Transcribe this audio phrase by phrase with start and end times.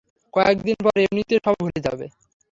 [0.33, 2.05] কয়েকদিন পর এমনিতেই সবাই ভুলে যাবে।